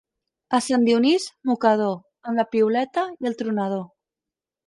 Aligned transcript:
A 0.57 0.59
Sant 0.67 0.85
Dionís, 0.87 1.27
mocador, 1.49 1.93
amb 2.31 2.41
la 2.43 2.47
piuleta 2.55 3.05
i 3.25 3.31
el 3.31 3.39
tronador. 3.43 3.87